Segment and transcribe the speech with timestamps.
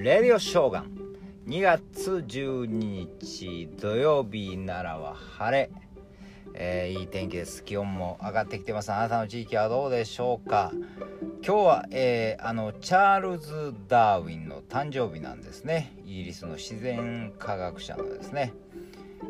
[0.00, 0.92] レディオショーガン。
[1.48, 5.70] 2月12日土曜日ならは晴れ、
[6.54, 7.64] えーいい天気です。
[7.64, 8.92] 気温も上がってきてます。
[8.92, 10.70] あなたの地域はどうでしょうか？
[11.44, 15.96] 今日は、えーあのチャールズ・ダーウィンの誕生日なんですね。
[16.04, 18.54] イギリスの自然科学者のですね。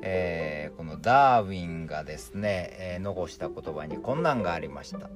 [0.03, 5.09] えーこのダーウィンがですね、えー残した言葉にこんなんがありました。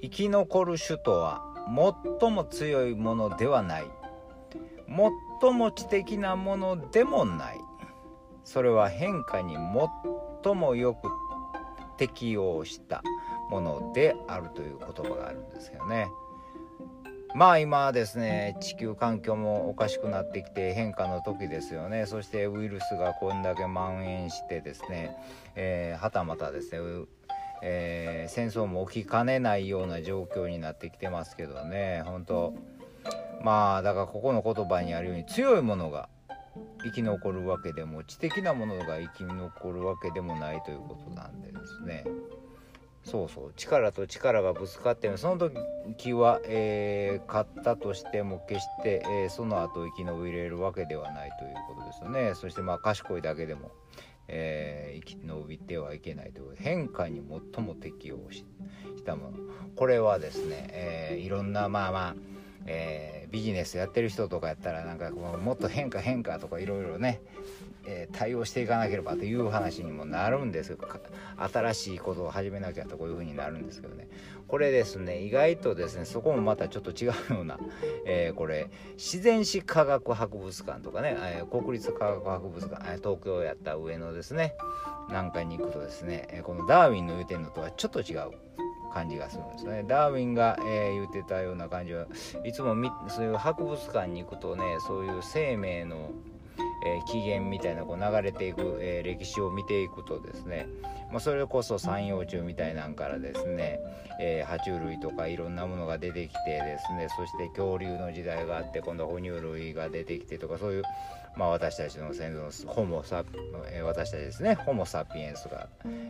[0.00, 1.54] 生き残る種とは
[2.20, 3.84] 最も強いものではない。
[5.40, 7.60] 最も知的なものでもない。
[8.44, 9.56] それは変化に
[10.44, 11.08] 最もよく
[11.96, 13.02] 適応した
[13.50, 16.08] ものであるという言葉があるんですけどね。
[17.34, 22.06] まあ今はですね地球環境もおかしくなってきて変化の時ですよね。
[22.06, 25.16] そしてウイルスがこんだけ蔓延してですね、
[25.54, 27.06] えーはたまたですね
[27.62, 32.02] えー戦争も起きかねないような状況になってきてますけどね。
[32.04, 32.54] 本当
[33.42, 36.08] まあだからここの言葉にあるように強いものが
[36.84, 42.04] 生き残るわけでも知的なものが生き残るわけでもないということなんでですね。
[43.04, 45.50] そうそう力と力がぶつかってその
[45.88, 52.34] 時は、えー勝ったとしても決して、えーその後生き延びれるわけではないということですよね。
[52.36, 53.72] そしてまあ賢いだけでも、
[54.28, 57.20] えー生き延びてはいけないという変化に
[57.54, 58.44] 最も適応し
[58.96, 59.38] したもの。
[59.74, 62.14] これはですね、えーいろんなまあまあ
[62.66, 67.22] えービジネスやってる人とかやったらなんかこうもっと変化変化とかいろいろね、
[67.86, 71.00] えー対応していかなければという話にもなるんですよか
[71.50, 74.08] 新しいことを始めなきゃとこういうふうになるんですけどね。
[74.48, 77.58] これですね意外とですねそこもまたちょっと違うような、
[78.04, 84.54] えーこれ自然史科学博物館とかね、え国立科学博物館、東京やった上野ですね
[85.10, 88.30] なんかに行くとですね、えこのダーウィンの言うてるのとはちょっと違う。
[88.92, 89.84] 感じがするんですね。
[89.86, 92.06] ダーウィンが、えー言ってたような感じは
[92.44, 96.10] いつもみそういう博物館に行くとねそういう生命の、
[96.84, 100.66] えー起源みたいなこう流れていく、え歴史を見ていくとですね、
[101.10, 103.80] まあ、それこそ三葉虫みたいなんからですね、
[104.20, 110.82] え爬虫類とかいろんなものが出てきてですねそして恐竜の時代があって今度哺乳類が出てきてとかそういう、
[111.36, 113.24] まあ、私たちの先祖のホモサ、
[113.72, 115.68] え私たちですねホモ・サピエンスが、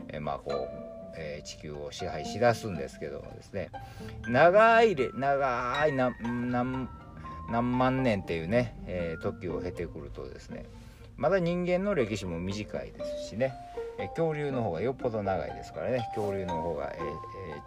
[0.08, 0.68] えまあこう、
[1.16, 3.70] え地球を支配しだすんですけどもですね
[4.26, 6.88] 長いれ長いな何
[7.50, 10.66] 何万年っていうね、えー時を経てくるとですね
[11.16, 13.54] まだ人間の歴史も短いですしね、
[13.98, 17.02] えー恐竜の方がよっぽど長いですからね恐竜の方が、えー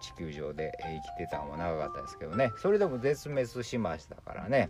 [0.01, 4.69] 地球上で、生きてたのも長かったですけどねそれでも絶滅しましたからね、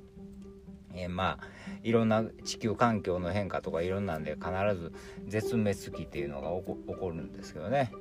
[0.93, 1.47] えまあ
[1.83, 4.93] いろんな地球環境の変化とかいろんなんで必ず
[5.27, 7.91] 絶滅期っていうのが起こるんですけどね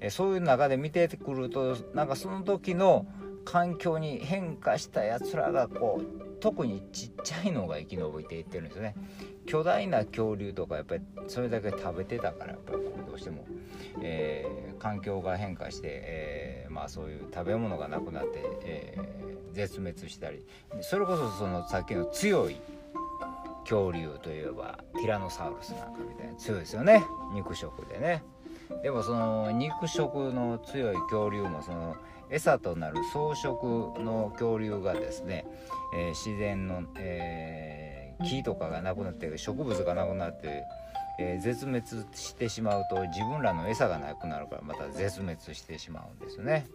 [0.00, 3.06] えそういう中で見てくるとなんかその時の
[3.44, 8.94] 環境に変化したやつらがこう特にちっちゃいのが生き延びていってるんですよね。
[9.46, 13.44] 巨大な恐竜とかやっぱりそれだけ食べてたからやっぱりどうしても、
[14.00, 20.44] えー環境が変化して、えーまあそういう食べ物がなくなって、えー絶滅したり。
[20.80, 22.56] それこそそのさっきの強い
[23.62, 27.04] 恐竜といえばティラノサウルスなんかみたいな強いですよね。
[27.32, 28.22] 肉食でね。
[28.82, 31.96] でもその肉食の強い恐竜もその
[32.30, 33.64] 餌となる草食
[34.00, 35.46] の恐竜がですね、
[35.96, 40.62] えー自然の、えー木とかがなくなって植物がなくなって、
[41.18, 46.66] えー絶滅してしまうと自分らの餌がなくなるからまた絶滅してしまうんですね。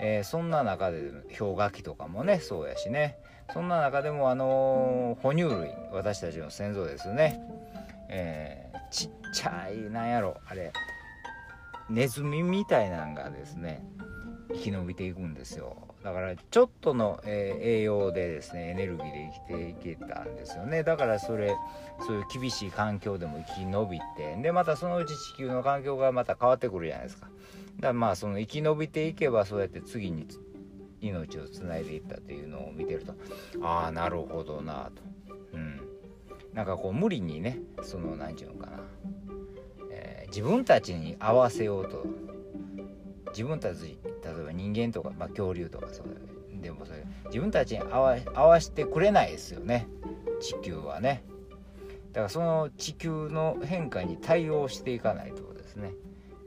[0.00, 3.16] えーそんな中で氷河期とかもねそうやしね。
[3.54, 7.40] そんな中でもあのー哺乳類私たちの先祖ですね、
[8.10, 10.72] えーちっちゃいなんやろあれ。
[11.90, 13.84] ネズミみたいなのがですね
[14.50, 15.76] 生き延びていくんですよ。
[16.02, 20.82] だからちょっとの、えー栄養でですねエネルギーで生きていけたんですよね。
[20.82, 21.54] だからそれ
[22.06, 27.26] そういう厳しい環境でも生き延びてでまたそのうち地球の環境がまた変わってくるじゃないですか。
[27.76, 30.26] だからまあその生き延びていけばそうやって次に
[31.00, 33.14] 命をつないでいったというのを見てると。
[33.62, 35.02] ああなるほどなと。
[35.52, 35.80] うん。
[36.54, 38.78] なんかこう無理にねその何て言うのかな、
[40.28, 42.04] 自分たちに合わせようと。
[43.30, 46.06] 自分たち例えば人間とか、まあ、恐竜とかそう
[46.62, 49.86] でもそれ自分たちに合わ合わせてくれないですよね。
[50.40, 51.24] 地球はね。
[52.12, 55.92] だからその地球の変化に対応していかないとですね。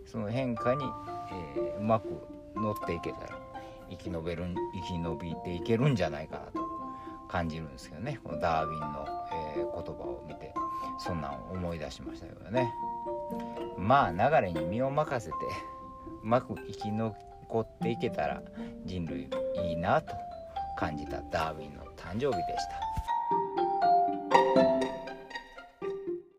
[0.05, 2.09] その変化に、えーうまく
[2.55, 3.39] 乗っていけたら
[3.89, 6.59] 生き延べる生き延びていけるんじゃないかなと。
[7.29, 8.19] 感じるんですけどね。
[8.23, 9.07] このダーウィンの、
[9.55, 10.53] えー言葉を見て
[10.99, 12.73] そんなん思い出しましたけどね。
[13.77, 15.37] まあ流れに身を任せて
[16.23, 17.15] うまく生き残
[17.61, 18.41] っていけたら
[18.85, 19.29] 人類
[19.63, 20.13] いいなと
[20.77, 22.90] 感じたダーウィンの誕生日でした。